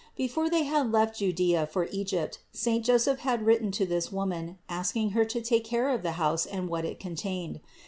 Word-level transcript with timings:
Before 0.17 0.49
They 0.49 0.63
had 0.63 0.91
left 0.91 1.19
Judea 1.19 1.67
for 1.71 1.87
Egypt, 1.91 2.39
saint 2.51 2.83
Joseph 2.85 3.19
had 3.19 3.45
written 3.45 3.69
to 3.73 3.85
this 3.85 4.11
woman, 4.11 4.57
asking 4.67 5.11
her 5.11 5.25
to 5.25 5.43
take 5.43 5.63
care 5.63 5.89
of 5.91 6.01
the 6.01 6.13
house 6.13 6.47
and 6.47 6.67
what 6.67 6.85
it 6.85 6.99
contained. 6.99 7.59